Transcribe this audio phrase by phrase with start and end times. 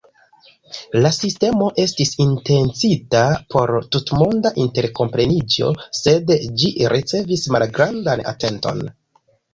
[1.01, 3.21] La sistemo estis intencita
[3.55, 5.69] por tutmonda interkompreniĝo,
[6.01, 8.83] sed ĝi ricevis malgrandan atenton.